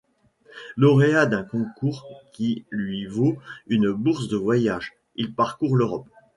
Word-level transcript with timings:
Lauréat 0.77 1.27
d'un 1.27 1.43
concours 1.43 2.07
qui 2.33 2.65
lui 2.71 3.05
vaut 3.05 3.37
une 3.67 3.91
bourse 3.91 4.29
de 4.29 4.35
voyage, 4.35 4.93
il 5.15 5.31
parcourt 5.35 5.75
l'Europe. 5.75 6.07